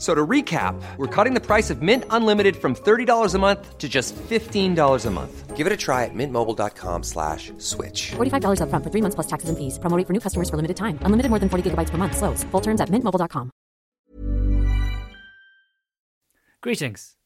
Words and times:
F- 0.00 0.04
So 0.04 0.14
to 0.14 0.26
recap, 0.26 0.80
we're 0.96 1.06
cutting 1.24 1.34
the 1.34 1.44
price 1.46 1.68
of 1.68 1.82
Mint 1.82 2.04
Unlimited 2.08 2.56
from 2.56 2.74
$30 2.74 3.34
a 3.34 3.38
month 3.38 3.76
to 3.76 3.86
just 3.86 4.16
$15 4.16 5.06
a 5.06 5.10
month. 5.10 5.56
Give 5.58 5.66
it 5.66 5.72
a 5.74 5.76
try 5.76 6.06
at 6.06 6.14
mintmobile.com 6.14 7.02
slash 7.02 7.52
switch. 7.58 8.12
$45 8.16 8.60
upfront 8.62 8.82
for 8.82 8.90
three 8.90 9.02
months 9.02 9.14
plus 9.14 9.26
taxes 9.26 9.50
and 9.50 9.58
fees. 9.58 9.78
Promo 9.78 9.94
rate 9.98 10.06
for 10.06 10.14
new 10.14 10.20
customers 10.20 10.48
for 10.48 10.56
limited 10.56 10.78
time. 10.78 10.98
Unlimited 11.02 11.28
more 11.28 11.38
than 11.38 11.50
40 11.50 11.70
gigabytes 11.70 11.90
per 11.90 11.98
month. 11.98 12.16
Slows. 12.16 12.44
Full 12.44 12.62
terms 12.62 12.80
at 12.80 12.88
mintmobile.com. 12.88 13.50
Greetings. 16.62 17.16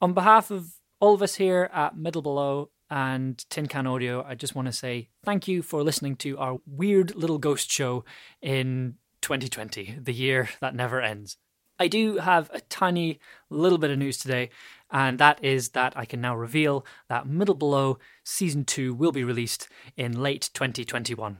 On 0.00 0.14
behalf 0.14 0.50
of 0.50 0.72
all 1.00 1.12
of 1.14 1.22
us 1.22 1.34
here 1.36 1.68
at 1.74 1.96
Middle 1.96 2.22
Below 2.22 2.70
and 2.88 3.44
Tin 3.50 3.66
Can 3.66 3.86
Audio, 3.86 4.22
I 4.24 4.34
just 4.36 4.54
want 4.54 4.66
to 4.66 4.72
say 4.72 5.08
thank 5.22 5.46
you 5.48 5.60
for 5.62 5.82
listening 5.82 6.16
to 6.16 6.38
our 6.38 6.58
weird 6.66 7.14
little 7.14 7.38
ghost 7.38 7.70
show 7.70 8.04
in 8.40 8.94
2020, 9.20 9.98
the 10.00 10.12
year 10.14 10.48
that 10.60 10.74
never 10.74 11.00
ends. 11.02 11.36
I 11.78 11.88
do 11.88 12.18
have 12.18 12.50
a 12.52 12.60
tiny 12.60 13.20
little 13.50 13.78
bit 13.78 13.90
of 13.90 13.98
news 13.98 14.18
today, 14.18 14.50
and 14.90 15.18
that 15.18 15.42
is 15.44 15.70
that 15.70 15.92
I 15.96 16.04
can 16.04 16.20
now 16.20 16.36
reveal 16.36 16.84
that 17.08 17.26
Middle 17.26 17.54
Below 17.54 17.98
Season 18.24 18.64
2 18.64 18.94
will 18.94 19.12
be 19.12 19.24
released 19.24 19.68
in 19.96 20.20
late 20.20 20.50
2021. 20.54 21.38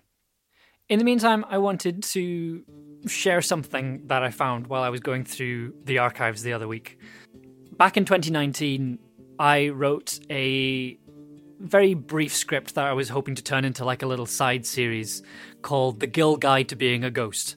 In 0.89 0.99
the 0.99 1.05
meantime, 1.05 1.45
I 1.49 1.59
wanted 1.59 2.03
to 2.03 2.65
share 3.07 3.43
something 3.43 4.07
that 4.07 4.23
I 4.23 4.31
found 4.31 4.69
while 4.69 4.83
I 4.83 4.89
was 4.89 5.01
going 5.01 5.25
through 5.25 5.75
the 5.85 5.99
archives 5.99 6.43
the 6.43 6.53
other 6.53 6.69
week. 6.69 6.99
Back 7.77 7.97
in 7.97 8.05
2019, 8.05 8.99
I 9.39 9.69
wrote 9.69 10.19
a 10.31 10.99
very 11.61 11.95
brief 11.95 12.35
script 12.35 12.75
that 12.75 12.87
I 12.87 12.93
was 12.93 13.09
hoping 13.09 13.35
to 13.35 13.43
turn 13.43 13.65
into 13.65 13.85
like 13.85 14.03
a 14.03 14.07
little 14.07 14.27
side 14.27 14.65
series 14.65 15.23
called 15.63 16.01
The 16.01 16.07
Gil 16.07 16.37
Guide 16.37 16.69
to 16.69 16.77
Being 16.77 17.05
a 17.05 17.11
Ghost. 17.11 17.57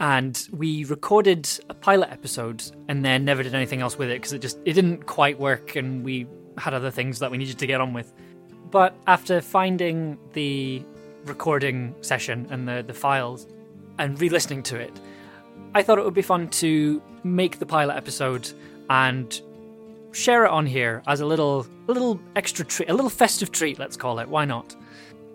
And 0.00 0.48
we 0.52 0.84
recorded 0.84 1.48
a 1.68 1.74
pilot 1.74 2.10
episode 2.10 2.62
and 2.88 3.04
then 3.04 3.24
never 3.24 3.42
did 3.42 3.54
anything 3.54 3.80
else 3.80 3.96
with 3.96 4.10
it 4.10 4.14
because 4.14 4.32
it 4.32 4.40
just 4.40 4.58
it 4.64 4.72
didn't 4.72 5.06
quite 5.06 5.38
work 5.38 5.76
and 5.76 6.04
we 6.04 6.26
had 6.58 6.74
other 6.74 6.90
things 6.90 7.18
that 7.20 7.30
we 7.30 7.38
needed 7.38 7.58
to 7.58 7.66
get 7.66 7.80
on 7.80 7.92
with. 7.92 8.12
But 8.70 8.96
after 9.06 9.40
finding 9.40 10.18
the 10.32 10.82
recording 11.26 11.94
session 12.00 12.46
and 12.50 12.68
the, 12.68 12.82
the 12.86 12.94
files 12.94 13.46
and 13.98 14.20
re-listening 14.20 14.62
to 14.64 14.78
it, 14.78 14.92
I 15.74 15.82
thought 15.82 15.98
it 15.98 16.04
would 16.04 16.14
be 16.14 16.22
fun 16.22 16.48
to 16.48 17.00
make 17.22 17.58
the 17.58 17.66
pilot 17.66 17.96
episode 17.96 18.50
and 18.90 19.40
share 20.12 20.44
it 20.44 20.50
on 20.50 20.66
here 20.66 21.02
as 21.06 21.20
a 21.20 21.26
little 21.26 21.66
a 21.88 21.92
little 21.92 22.20
extra 22.36 22.64
treat, 22.64 22.88
a 22.88 22.94
little 22.94 23.10
festive 23.10 23.52
treat, 23.52 23.78
let's 23.78 23.96
call 23.96 24.18
it. 24.18 24.28
Why 24.28 24.44
not? 24.44 24.74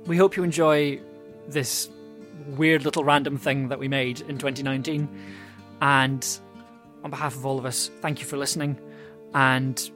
We 0.06 0.18
hope 0.18 0.36
you 0.36 0.44
enjoy 0.44 1.00
this 1.48 1.90
weird 2.47 2.83
little 2.83 3.03
random 3.03 3.38
thing 3.38 3.69
that 3.69 3.79
we 3.79 3.88
made 3.88 4.22
in 4.22 4.38
2019. 4.38 5.07
And 5.81 6.39
on 7.03 7.09
behalf 7.09 7.35
of 7.35 7.45
all 7.45 7.57
of 7.57 7.66
us, 7.66 7.89
thank 8.01 8.19
you 8.19 8.25
for 8.25 8.38
listening, 8.38 8.77
and 9.33 9.89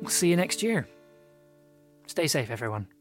we'll 0.00 0.10
see 0.10 0.28
you 0.28 0.36
next 0.36 0.62
year. 0.62 0.86
Stay 2.06 2.26
safe, 2.26 2.50
everyone. 2.50 2.93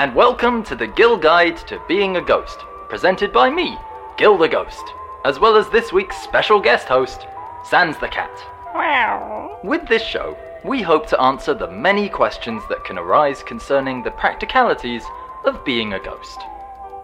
And 0.00 0.14
welcome 0.14 0.62
to 0.62 0.74
the 0.74 0.86
Gil 0.86 1.18
Guide 1.18 1.58
to 1.66 1.78
Being 1.86 2.16
a 2.16 2.22
Ghost, 2.22 2.60
presented 2.88 3.34
by 3.34 3.50
me, 3.50 3.76
Gil 4.16 4.38
the 4.38 4.48
Ghost, 4.48 4.94
as 5.26 5.38
well 5.38 5.56
as 5.56 5.68
this 5.68 5.92
week's 5.92 6.16
special 6.16 6.58
guest 6.58 6.88
host, 6.88 7.26
Sans 7.64 7.94
the 7.98 8.08
Cat. 8.08 8.30
With 9.62 9.86
this 9.88 10.02
show, 10.02 10.38
we 10.64 10.80
hope 10.80 11.06
to 11.08 11.20
answer 11.20 11.52
the 11.52 11.70
many 11.70 12.08
questions 12.08 12.62
that 12.70 12.82
can 12.82 12.96
arise 12.96 13.42
concerning 13.42 14.02
the 14.02 14.12
practicalities 14.12 15.04
of 15.44 15.62
being 15.66 15.92
a 15.92 16.00
ghost. 16.00 16.40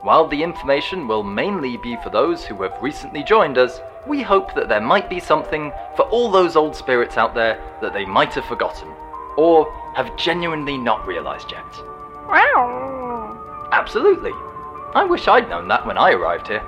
While 0.01 0.27
the 0.27 0.43
information 0.43 1.07
will 1.07 1.23
mainly 1.23 1.77
be 1.77 1.99
for 2.03 2.09
those 2.09 2.47
who 2.47 2.63
have 2.63 2.83
recently 2.83 3.23
joined 3.23 3.59
us, 3.59 3.79
we 4.07 4.23
hope 4.23 4.55
that 4.55 4.71
there 4.71 4.81
might 4.81 5.11
be 5.11 5.21
something 5.21 5.71
for 5.97 6.05
all 6.05 6.31
those 6.31 6.57
old 6.57 6.75
spirits 6.75 7.19
out 7.19 7.35
there 7.35 7.63
that 7.83 7.93
they 7.93 8.07
might 8.07 8.33
have 8.33 8.47
forgotten, 8.47 8.89
or 9.37 9.71
have 9.95 10.17
genuinely 10.17 10.79
not 10.79 11.07
realized 11.07 11.53
yet. 11.53 11.96
Absolutely. 13.73 14.33
I 14.95 15.05
wish 15.05 15.29
I'd 15.29 15.49
known 15.49 15.69
that 15.69 15.87
when 15.87 15.99
I 15.99 16.13
arrived 16.13 16.49
here. 16.49 16.63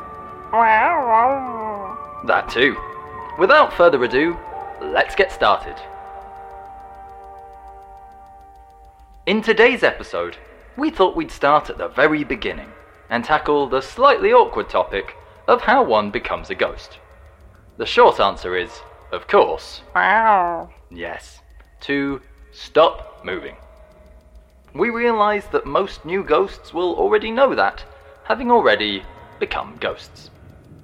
That 2.27 2.49
too. 2.49 2.77
Without 3.39 3.73
further 3.73 4.03
ado, 4.05 4.37
let's 4.81 5.15
get 5.15 5.31
started. 5.33 5.77
In 9.27 9.43
today's 9.43 9.83
episode, 9.83 10.37
we 10.77 10.91
thought 10.91 11.17
we'd 11.17 11.31
start 11.31 11.71
at 11.71 11.79
the 11.79 11.89
very 11.89 12.25
beginning 12.25 12.71
and 13.11 13.25
tackle 13.25 13.69
the 13.69 13.81
slightly 13.83 14.33
awkward 14.33 14.69
topic 14.69 15.17
of 15.47 15.61
how 15.63 15.83
one 15.83 16.11
becomes 16.11 16.51
a 16.51 16.55
ghost. 16.55 16.99
The 17.77 17.87
short 17.87 18.21
answer 18.21 18.57
is, 18.57 18.71
of 19.13 19.27
course, 19.29 19.83
Wow. 19.95 20.71
yes, 20.91 21.41
to 21.83 22.21
stop 22.53 23.25
moving. 23.25 23.57
We 24.75 24.91
realize 24.91 25.47
that 25.49 25.67
most 25.67 26.05
new 26.05 26.23
ghosts 26.23 26.75
will 26.75 26.95
already 26.95 27.31
know 27.31 27.55
that, 27.55 27.85
having 28.25 28.51
already 28.51 29.03
become 29.39 29.77
ghosts. 29.81 30.31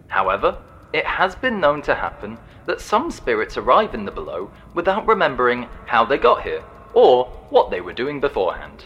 However, 0.09 0.59
it 0.93 1.05
has 1.05 1.35
been 1.35 1.61
known 1.61 1.83
to 1.83 1.95
happen 1.95 2.39
that 2.67 2.81
some 2.81 3.11
spirits 3.11 3.57
arrive 3.57 3.95
in 3.95 4.05
the 4.05 4.11
below 4.11 4.51
without 4.75 5.07
remembering 5.07 5.69
how 5.87 6.05
they 6.05 6.17
got 6.17 6.43
here 6.43 6.63
or 6.95 7.27
what 7.51 7.71
they 7.71 7.81
were 7.81 7.93
doing 7.93 8.21
beforehand. 8.21 8.85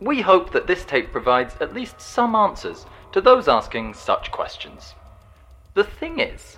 We 0.00 0.20
hope 0.20 0.52
that 0.52 0.66
this 0.66 0.84
tape 0.84 1.10
provides 1.10 1.54
at 1.60 1.74
least 1.74 2.00
some 2.00 2.34
answers 2.34 2.86
to 3.12 3.20
those 3.20 3.48
asking 3.48 3.94
such 3.94 4.30
questions. 4.30 4.94
The 5.74 5.84
thing 5.84 6.20
is, 6.20 6.56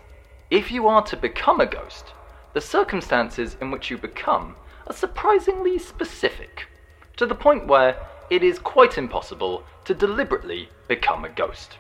if 0.51 0.71
you 0.71 0.87
are 0.87 1.03
to 1.03 1.17
become 1.17 1.61
a 1.61 1.67
ghost, 1.67 2.13
the 2.53 2.61
circumstances 2.61 3.57
in 3.61 3.71
which 3.71 3.91
you 3.91 3.97
become 3.97 4.57
are 4.87 4.93
surprisingly 4.93 5.79
specific, 5.79 6.67
to 7.21 7.27
the 7.27 7.35
point 7.35 7.67
where 7.67 7.99
it 8.31 8.43
is 8.43 8.59
quite 8.59 8.97
impossible 8.97 9.63
to 9.85 9.93
deliberately 9.93 10.71
become 10.89 11.23
a 11.23 11.29
ghost. 11.29 11.77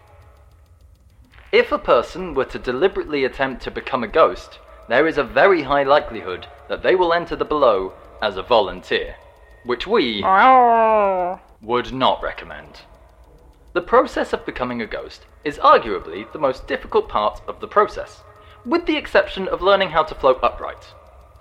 If 1.51 1.73
a 1.73 1.79
person 1.79 2.35
were 2.35 2.45
to 2.45 2.59
deliberately 2.59 3.25
attempt 3.25 3.63
to 3.63 3.71
become 3.71 4.05
a 4.05 4.15
ghost, 4.21 4.59
there 4.87 5.07
is 5.07 5.17
a 5.17 5.25
very 5.25 5.63
high 5.63 5.85
likelihood 5.85 6.47
that 6.69 6.83
they 6.83 6.95
will 6.95 7.15
enter 7.15 7.37
the 7.37 7.47
below 7.47 7.95
as 8.21 8.37
a 8.37 8.43
volunteer, 8.43 9.15
which 9.65 9.87
we 9.87 10.23
would 11.63 11.91
not 11.91 12.23
recommend. 12.23 12.83
The 13.73 13.81
process 13.81 14.35
of 14.35 14.45
becoming 14.45 14.83
a 14.83 14.87
ghost 14.87 15.25
is 15.43 15.57
arguably 15.57 16.31
the 16.35 16.39
most 16.39 16.67
difficult 16.67 17.09
part 17.09 17.41
of 17.49 17.61
the 17.61 17.67
process, 17.67 18.21
with 18.67 18.85
the 18.85 18.99
exception 18.99 19.49
of 19.49 19.63
learning 19.63 19.89
how 19.89 20.03
to 20.03 20.15
float 20.15 20.39
upright. 20.43 20.85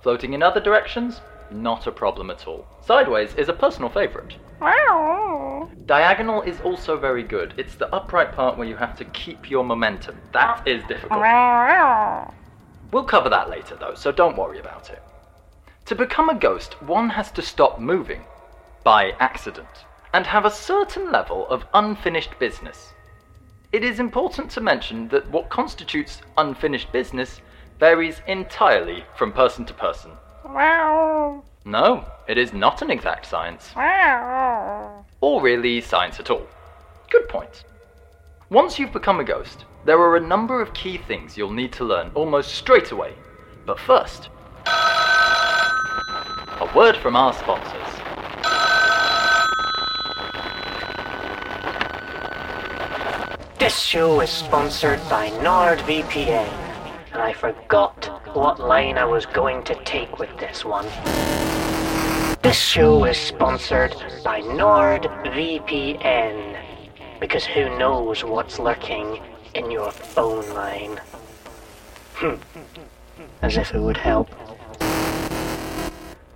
Floating 0.02 0.32
in 0.32 0.42
other 0.42 0.62
directions, 0.62 1.20
not 1.52 1.88
a 1.88 1.92
problem 1.92 2.30
at 2.30 2.48
all. 2.48 2.66
Sideways 2.86 3.34
is 3.36 3.50
a 3.50 3.54
personal 3.54 3.90
favourite. 3.90 4.36
Diagonal 5.86 6.42
is 6.42 6.60
also 6.62 6.98
very 6.98 7.24
good. 7.24 7.54
It's 7.58 7.76
the 7.76 7.94
upright 7.94 8.34
part 8.34 8.58
where 8.58 8.68
you 8.68 8.76
have 8.76 8.98
to 8.98 9.06
keep 9.06 9.50
your 9.50 9.64
momentum. 9.64 10.18
That 10.34 10.68
is 10.68 10.84
difficult. 10.84 11.22
We'll 12.92 13.06
cover 13.06 13.30
that 13.30 13.50
later 13.50 13.76
though, 13.80 13.96
so 13.96 14.12
don't 14.12 14.38
worry 14.38 14.60
about 14.60 14.90
it. 14.90 15.02
To 15.86 15.96
become 15.96 16.30
a 16.30 16.36
ghost, 16.36 16.82
one 16.84 17.10
has 17.10 17.32
to 17.32 17.42
stop 17.42 17.80
moving 17.80 18.24
by 18.84 19.12
accident 19.20 19.86
and 20.14 20.26
have 20.26 20.46
a 20.46 20.52
certain 20.52 21.12
level 21.12 21.48
of 21.48 21.66
unfinished 21.74 22.38
business. 22.40 22.94
It 23.72 23.84
is 23.84 24.00
important 24.00 24.50
to 24.52 24.62
mention 24.62 25.08
that 25.10 25.30
what 25.30 25.50
constitutes 25.50 26.22
unfinished 26.38 26.92
business 26.92 27.42
varies 27.80 28.22
entirely 28.28 29.04
from 29.16 29.32
person 29.32 29.66
to 29.66 29.74
person. 29.74 30.12
No, 31.66 32.06
it 32.28 32.38
is 32.38 32.54
not 32.54 32.82
an 32.82 32.90
exact 32.90 33.26
science. 33.26 33.72
Or 35.22 35.42
really 35.42 35.82
science 35.82 36.20
at 36.20 36.30
all. 36.30 36.48
Good 37.10 37.28
point. 37.30 37.64
Once 38.50 38.80
you've 38.80 38.92
become 38.92 39.20
a 39.20 39.24
ghost, 39.24 39.66
there 39.86 40.00
are 40.00 40.16
a 40.16 40.20
number 40.20 40.62
of 40.62 40.74
key 40.74 40.98
things 40.98 41.38
you'll 41.38 41.52
need 41.52 41.72
to 41.74 41.84
learn 41.84 42.12
almost 42.16 42.56
straight 42.56 42.92
away. 42.92 43.14
But 43.66 43.80
first, 43.80 44.30
a 44.66 46.72
word 46.76 46.98
from 46.98 47.16
our 47.16 47.34
sponsors. 47.34 47.76
This 53.60 53.78
show 53.78 54.22
is 54.22 54.30
sponsored 54.30 55.00
by 55.10 55.30
NordVPN, 55.30 56.48
and 57.12 57.22
I 57.22 57.34
forgot 57.34 58.19
what 58.34 58.60
line 58.60 58.98
I 58.98 59.06
was 59.06 59.26
going 59.26 59.64
to 59.64 59.76
take 59.84 60.20
with 60.20 60.30
this 60.38 60.64
one. 60.64 60.86
This 62.42 62.60
show 62.60 63.06
is 63.06 63.18
sponsored 63.18 63.96
by 64.24 64.42
NordVPN, 64.42 65.00
because 67.20 67.46
who 67.46 67.78
knows 67.78 68.24
what's 68.24 68.60
lurking 68.60 69.20
in 69.56 69.72
your 69.72 69.92
phone 69.92 70.48
line? 70.54 71.02
Hmm. 72.14 72.36
As 73.42 73.58
if 73.58 73.74
it 73.74 73.80
would 73.80 73.98
help. 73.98 74.30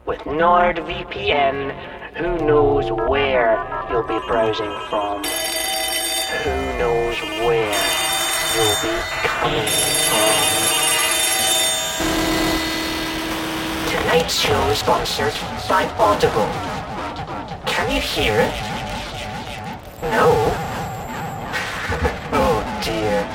With 0.06 0.20
NordVPN, 0.22 1.72
who 2.16 2.38
knows 2.46 2.92
where 3.10 3.58
you'll 3.90 4.04
be 4.04 4.20
browsing 4.28 4.76
from? 4.90 5.24
Who 6.44 6.56
knows 6.78 7.22
where 7.46 7.74
you'll 8.56 8.82
be 8.82 8.96
coming 9.24 9.68
from? 9.68 10.73
Tonight's 14.14 14.40
show 14.40 14.70
is 14.70 14.78
sponsored 14.78 15.34
by 15.68 15.86
Audible. 15.98 16.46
Can 17.66 17.90
you 17.92 18.00
hear 18.00 18.36
it? 18.36 18.54
No? 20.04 20.30
oh 22.32 22.82
dear. 22.86 23.28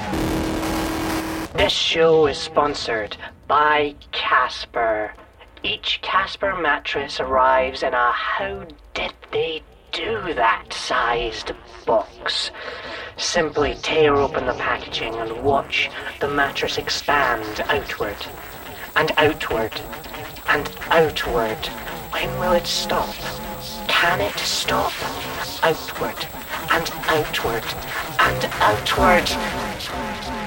This 1.55 1.73
show 1.73 2.29
is 2.29 2.39
sponsored 2.39 3.17
by 3.49 3.97
Casper. 4.13 5.15
Each 5.65 5.99
Casper 6.01 6.55
mattress 6.55 7.19
arrives 7.19 7.83
in 7.83 7.93
a 7.93 8.13
how 8.13 8.65
did 8.95 9.15
they 9.33 9.65
do 9.91 10.33
that 10.35 10.73
sized 10.73 11.51
box. 11.87 12.53
Simply 13.17 13.75
tear 13.83 14.15
open 14.15 14.47
the 14.47 14.55
packaging 14.55 15.17
and 15.17 15.43
watch 15.43 15.91
the 16.21 16.29
mattress 16.29 16.79
expand 16.79 17.65
outward 17.69 18.15
and 18.95 19.11
outward 19.17 19.73
and 20.49 20.71
outward. 20.91 21.67
When 22.13 22.39
will 22.41 22.53
it 22.53 22.67
stop? 22.67 23.15
Can 23.87 24.21
it 24.21 24.37
stop? 24.39 24.93
Outward 25.63 26.27
and 26.71 26.91
outward 27.09 27.65
and 28.19 28.45
outward. 28.61 29.31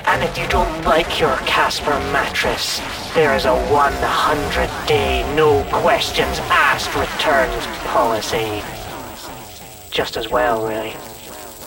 And 0.07 0.23
if 0.23 0.37
you 0.37 0.47
don't 0.47 0.83
like 0.83 1.19
your 1.19 1.35
Casper 1.47 1.97
mattress, 2.11 2.81
there 3.13 3.35
is 3.35 3.45
a 3.45 3.55
100 3.55 4.87
day 4.87 5.23
no 5.35 5.63
questions 5.71 6.39
asked 6.49 6.93
returns 6.95 7.65
policy. 7.87 8.63
Just 9.91 10.17
as 10.17 10.29
well, 10.29 10.67
really, 10.67 10.95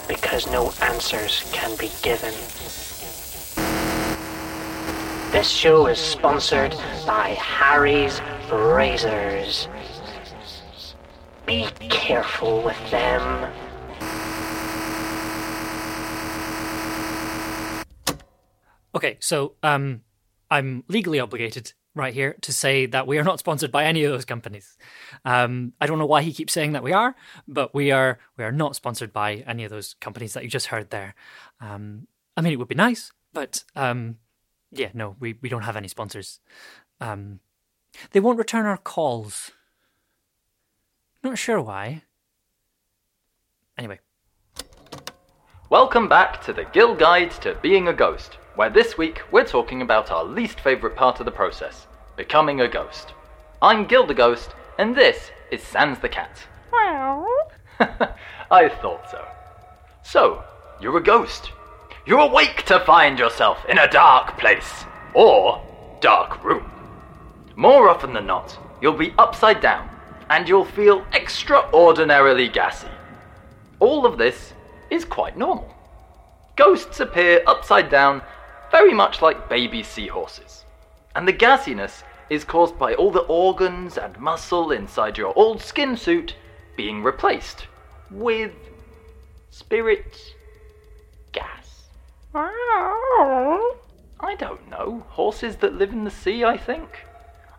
because 0.08 0.46
no 0.46 0.72
answers 0.82 1.48
can 1.52 1.76
be 1.76 1.90
given. 2.02 2.34
This 5.34 5.50
show 5.50 5.88
is 5.88 5.98
sponsored 5.98 6.76
by 7.04 7.30
Harry's 7.30 8.20
Razors. 8.52 9.66
Be 11.44 11.66
careful 11.80 12.62
with 12.62 12.78
them. 12.92 13.52
Okay, 18.94 19.16
so 19.18 19.54
um, 19.64 20.02
I'm 20.52 20.84
legally 20.86 21.18
obligated 21.18 21.72
right 21.96 22.14
here 22.14 22.36
to 22.42 22.52
say 22.52 22.86
that 22.86 23.08
we 23.08 23.18
are 23.18 23.24
not 23.24 23.40
sponsored 23.40 23.72
by 23.72 23.86
any 23.86 24.04
of 24.04 24.12
those 24.12 24.24
companies. 24.24 24.78
Um, 25.24 25.72
I 25.80 25.88
don't 25.88 25.98
know 25.98 26.06
why 26.06 26.22
he 26.22 26.32
keeps 26.32 26.52
saying 26.52 26.74
that 26.74 26.84
we 26.84 26.92
are, 26.92 27.16
but 27.48 27.74
we 27.74 27.90
are 27.90 28.20
we 28.36 28.44
are 28.44 28.52
not 28.52 28.76
sponsored 28.76 29.12
by 29.12 29.42
any 29.48 29.64
of 29.64 29.72
those 29.72 29.94
companies 29.94 30.34
that 30.34 30.44
you 30.44 30.48
just 30.48 30.66
heard 30.66 30.90
there. 30.90 31.16
Um, 31.60 32.06
I 32.36 32.40
mean, 32.40 32.52
it 32.52 32.60
would 32.60 32.68
be 32.68 32.76
nice, 32.76 33.10
but 33.32 33.64
um, 33.74 34.18
yeah, 34.74 34.90
no, 34.94 35.16
we, 35.20 35.36
we 35.40 35.48
don't 35.48 35.62
have 35.62 35.76
any 35.76 35.88
sponsors. 35.88 36.40
Um, 37.00 37.40
they 38.12 38.20
won't 38.20 38.38
return 38.38 38.66
our 38.66 38.76
calls. 38.76 39.52
Not 41.22 41.38
sure 41.38 41.60
why. 41.60 42.02
Anyway, 43.78 43.98
Welcome 45.70 46.08
back 46.08 46.40
to 46.42 46.52
the 46.52 46.66
Gil 46.66 46.94
Guide 46.94 47.30
to 47.40 47.58
Being 47.62 47.88
a 47.88 47.92
Ghost, 47.92 48.34
where 48.54 48.68
this 48.68 48.98
week 48.98 49.22
we're 49.32 49.46
talking 49.46 49.80
about 49.80 50.10
our 50.10 50.22
least 50.22 50.60
favourite 50.60 50.94
part 50.94 51.18
of 51.20 51.24
the 51.24 51.32
process 51.32 51.86
becoming 52.16 52.60
a 52.60 52.68
ghost. 52.68 53.14
I'm 53.62 53.86
Gil 53.86 54.06
the 54.06 54.12
Ghost, 54.12 54.50
and 54.78 54.94
this 54.94 55.30
is 55.50 55.62
Sans 55.62 55.98
the 55.98 56.08
Cat. 56.08 56.38
Wow. 56.70 57.26
I 58.50 58.68
thought 58.68 59.10
so. 59.10 59.26
So, 60.04 60.44
you're 60.82 60.98
a 60.98 61.02
ghost. 61.02 61.50
You're 62.06 62.20
awake 62.20 62.64
to 62.66 62.80
find 62.80 63.18
yourself 63.18 63.64
in 63.66 63.78
a 63.78 63.90
dark 63.90 64.36
place, 64.38 64.84
or 65.14 65.64
dark 66.00 66.44
room. 66.44 66.70
More 67.56 67.88
often 67.88 68.12
than 68.12 68.26
not, 68.26 68.58
you'll 68.82 68.92
be 68.92 69.14
upside 69.16 69.62
down, 69.62 69.88
and 70.28 70.46
you'll 70.46 70.66
feel 70.66 71.06
extraordinarily 71.14 72.48
gassy. 72.48 72.88
All 73.80 74.04
of 74.04 74.18
this 74.18 74.52
is 74.90 75.06
quite 75.06 75.38
normal. 75.38 75.74
Ghosts 76.56 77.00
appear 77.00 77.42
upside 77.46 77.88
down, 77.88 78.20
very 78.70 78.92
much 78.92 79.22
like 79.22 79.48
baby 79.48 79.82
seahorses. 79.82 80.66
And 81.16 81.26
the 81.26 81.32
gassiness 81.32 82.02
is 82.28 82.44
caused 82.44 82.78
by 82.78 82.94
all 82.94 83.12
the 83.12 83.20
organs 83.20 83.96
and 83.96 84.18
muscle 84.20 84.72
inside 84.72 85.16
your 85.16 85.32
old 85.38 85.62
skin 85.62 85.96
suit 85.96 86.36
being 86.76 87.02
replaced 87.02 87.66
with 88.10 88.52
spirit 89.50 90.18
gas. 91.32 91.63
I 94.20 94.34
don't 94.38 94.68
know. 94.68 95.04
Horses 95.10 95.56
that 95.56 95.74
live 95.74 95.92
in 95.92 96.04
the 96.04 96.10
sea, 96.10 96.44
I 96.44 96.56
think. 96.56 97.06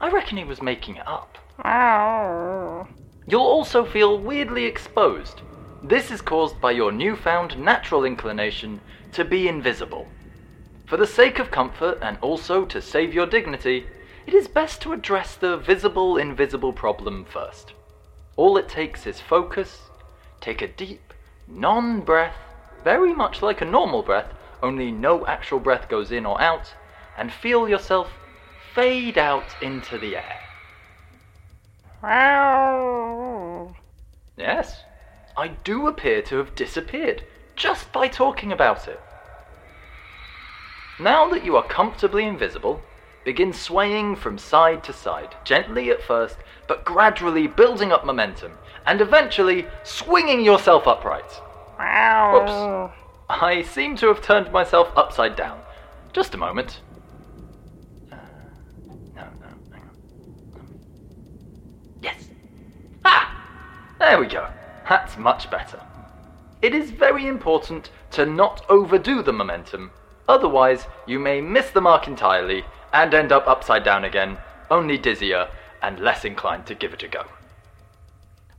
I 0.01 0.09
reckon 0.09 0.37
he 0.37 0.43
was 0.43 0.61
making 0.61 0.97
it 0.97 1.07
up. 1.07 1.37
You'll 3.27 3.41
also 3.41 3.85
feel 3.85 4.19
weirdly 4.19 4.65
exposed. 4.65 5.41
This 5.81 6.11
is 6.11 6.21
caused 6.21 6.59
by 6.59 6.71
your 6.71 6.91
newfound 6.91 7.57
natural 7.57 8.03
inclination 8.03 8.81
to 9.13 9.23
be 9.23 9.47
invisible. 9.47 10.07
For 10.85 10.97
the 10.97 11.07
sake 11.07 11.39
of 11.39 11.51
comfort 11.51 11.99
and 12.01 12.17
also 12.21 12.65
to 12.65 12.81
save 12.81 13.13
your 13.13 13.25
dignity, 13.25 13.85
it 14.27 14.33
is 14.33 14.47
best 14.47 14.81
to 14.81 14.93
address 14.93 15.35
the 15.35 15.57
visible 15.57 16.17
invisible 16.17 16.73
problem 16.73 17.25
first. 17.25 17.73
All 18.35 18.57
it 18.57 18.67
takes 18.67 19.07
is 19.07 19.21
focus, 19.21 19.83
take 20.41 20.61
a 20.61 20.67
deep, 20.67 21.13
non 21.47 22.01
breath, 22.01 22.35
very 22.83 23.13
much 23.13 23.41
like 23.41 23.61
a 23.61 23.65
normal 23.65 24.03
breath, 24.03 24.34
only 24.65 24.91
no 24.91 25.25
actual 25.27 25.59
breath 25.59 25.87
goes 25.87 26.11
in 26.11 26.25
or 26.25 26.41
out, 26.41 26.73
and 27.17 27.31
feel 27.31 27.69
yourself 27.69 28.09
fade 28.73 29.17
out 29.17 29.55
into 29.61 29.97
the 29.97 30.17
air. 30.17 30.39
Yes, 34.35 34.81
I 35.37 35.49
do 35.49 35.87
appear 35.87 36.21
to 36.23 36.37
have 36.37 36.55
disappeared 36.55 37.23
just 37.55 37.91
by 37.93 38.07
talking 38.07 38.51
about 38.51 38.87
it. 38.87 38.99
Now 40.99 41.29
that 41.29 41.45
you 41.45 41.55
are 41.55 41.67
comfortably 41.67 42.25
invisible, 42.25 42.81
begin 43.23 43.53
swaying 43.53 44.15
from 44.15 44.37
side 44.37 44.83
to 44.85 44.93
side, 44.93 45.35
gently 45.43 45.89
at 45.89 46.01
first, 46.01 46.37
but 46.67 46.85
gradually 46.85 47.47
building 47.47 47.91
up 47.91 48.05
momentum, 48.05 48.53
and 48.85 48.99
eventually 48.99 49.67
swinging 49.83 50.41
yourself 50.41 50.87
upright. 50.87 51.41
Whoops. 52.87 52.94
I 53.29 53.63
seem 53.63 53.95
to 53.97 54.07
have 54.07 54.21
turned 54.21 54.51
myself 54.51 54.91
upside 54.95 55.35
down. 55.35 55.59
Just 56.13 56.35
a 56.35 56.37
moment. 56.37 56.79
Uh, 58.11 58.17
no, 59.15 59.23
no, 59.41 59.47
hang 59.71 59.81
on. 59.81 60.79
Yes. 62.01 62.27
Ah! 63.03 63.43
There 63.97 64.19
we 64.19 64.27
go. 64.27 64.47
That's 64.87 65.17
much 65.17 65.49
better. 65.49 65.81
It 66.61 66.75
is 66.75 66.91
very 66.91 67.27
important 67.27 67.89
to 68.11 68.27
not 68.27 68.63
overdo 68.69 69.23
the 69.23 69.33
momentum, 69.33 69.91
otherwise, 70.29 70.85
you 71.07 71.19
may 71.19 71.41
miss 71.41 71.71
the 71.71 71.81
mark 71.81 72.07
entirely 72.07 72.63
and 72.93 73.13
end 73.13 73.31
up 73.31 73.47
upside 73.47 73.83
down 73.83 74.05
again, 74.05 74.37
only 74.69 74.97
dizzier 74.97 75.49
and 75.81 75.99
less 75.99 76.25
inclined 76.25 76.67
to 76.67 76.75
give 76.75 76.93
it 76.93 77.03
a 77.03 77.07
go. 77.07 77.25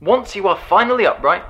Once 0.01 0.35
you 0.35 0.47
are 0.47 0.57
finally 0.57 1.05
upright, 1.05 1.43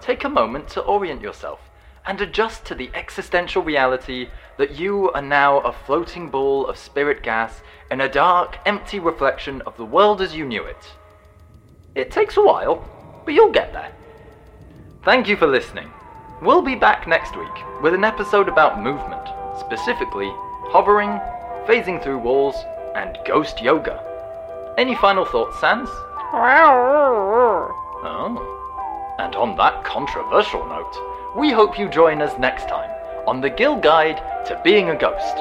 take 0.00 0.24
a 0.24 0.28
moment 0.28 0.68
to 0.68 0.82
orient 0.82 1.22
yourself 1.22 1.60
and 2.06 2.20
adjust 2.20 2.64
to 2.66 2.74
the 2.74 2.90
existential 2.94 3.62
reality 3.62 4.28
that 4.58 4.78
you 4.78 5.10
are 5.12 5.22
now 5.22 5.60
a 5.60 5.72
floating 5.72 6.28
ball 6.30 6.66
of 6.66 6.78
spirit 6.78 7.22
gas 7.22 7.60
in 7.90 8.00
a 8.00 8.08
dark, 8.08 8.58
empty 8.66 8.98
reflection 8.98 9.62
of 9.62 9.76
the 9.76 9.84
world 9.84 10.20
as 10.20 10.34
you 10.34 10.44
knew 10.44 10.64
it. 10.64 10.92
It 11.94 12.10
takes 12.10 12.36
a 12.36 12.42
while, 12.42 12.84
but 13.24 13.34
you'll 13.34 13.52
get 13.52 13.72
there. 13.72 13.92
Thank 15.04 15.28
you 15.28 15.36
for 15.36 15.46
listening. 15.46 15.90
We'll 16.42 16.62
be 16.62 16.74
back 16.74 17.06
next 17.06 17.36
week 17.36 17.82
with 17.82 17.94
an 17.94 18.04
episode 18.04 18.48
about 18.48 18.82
movement, 18.82 19.28
specifically 19.58 20.30
hovering, 20.70 21.10
phasing 21.66 22.02
through 22.02 22.18
walls, 22.18 22.56
and 22.94 23.16
ghost 23.24 23.62
yoga. 23.62 24.02
Any 24.76 24.94
final 24.96 25.24
thoughts, 25.24 25.58
Sans? 25.60 25.88
Oh. 28.06 28.50
And 29.18 29.36
on 29.36 29.56
that 29.56 29.84
controversial 29.84 30.66
note, 30.66 30.94
we 31.34 31.50
hope 31.50 31.78
you 31.78 31.88
join 31.88 32.22
us 32.22 32.38
next 32.38 32.68
time 32.68 32.90
on 33.26 33.40
the 33.40 33.50
Gil 33.50 33.76
Guide 33.76 34.18
to 34.46 34.60
Being 34.62 34.90
a 34.90 34.96
Ghost. 34.96 35.38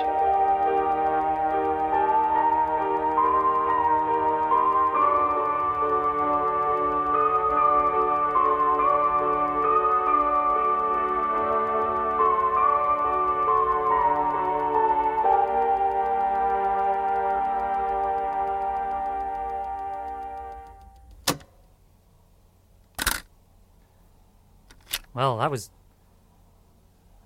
Well, 25.13 25.38
that 25.38 25.51
was. 25.51 25.69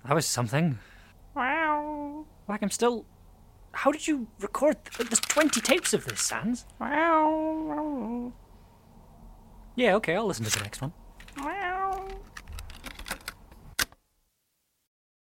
That 0.08 0.14
was 0.14 0.24
something. 0.24 0.78
Wow. 1.36 2.24
Like, 2.48 2.62
I'm 2.62 2.70
still. 2.70 3.04
How 3.72 3.92
did 3.92 4.08
you 4.08 4.26
record? 4.40 4.76
Like, 4.98 5.10
there's 5.10 5.20
20 5.20 5.60
tapes 5.60 5.92
of 5.92 6.06
this, 6.06 6.22
Sans. 6.22 6.64
Wow. 6.80 8.32
Yeah, 9.76 9.96
okay, 9.96 10.16
I'll 10.16 10.26
listen 10.26 10.46
to 10.46 10.50
the 10.50 10.64
next 10.64 10.80
one. 10.80 10.94